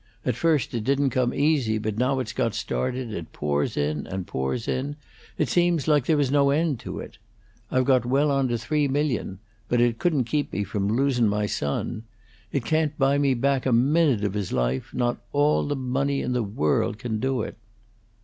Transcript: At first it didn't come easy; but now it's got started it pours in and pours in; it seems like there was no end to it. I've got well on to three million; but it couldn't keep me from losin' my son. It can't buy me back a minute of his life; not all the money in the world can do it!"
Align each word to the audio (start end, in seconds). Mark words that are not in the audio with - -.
At 0.25 0.33
first 0.35 0.73
it 0.73 0.83
didn't 0.83 1.11
come 1.11 1.31
easy; 1.31 1.77
but 1.77 1.95
now 1.99 2.17
it's 2.17 2.33
got 2.33 2.55
started 2.55 3.13
it 3.13 3.31
pours 3.33 3.77
in 3.77 4.07
and 4.07 4.25
pours 4.25 4.67
in; 4.67 4.95
it 5.37 5.47
seems 5.47 5.87
like 5.87 6.07
there 6.07 6.17
was 6.17 6.31
no 6.31 6.49
end 6.49 6.79
to 6.79 6.97
it. 6.97 7.19
I've 7.69 7.85
got 7.85 8.03
well 8.03 8.31
on 8.31 8.47
to 8.47 8.57
three 8.57 8.87
million; 8.87 9.37
but 9.69 9.79
it 9.79 9.99
couldn't 9.99 10.23
keep 10.23 10.51
me 10.51 10.63
from 10.63 10.87
losin' 10.89 11.27
my 11.29 11.45
son. 11.45 12.01
It 12.51 12.65
can't 12.65 12.97
buy 12.97 13.19
me 13.19 13.35
back 13.35 13.67
a 13.67 13.71
minute 13.71 14.23
of 14.23 14.33
his 14.33 14.51
life; 14.51 14.91
not 14.91 15.19
all 15.33 15.67
the 15.67 15.75
money 15.75 16.21
in 16.23 16.33
the 16.33 16.41
world 16.41 16.97
can 16.97 17.19
do 17.19 17.43
it!" 17.43 17.55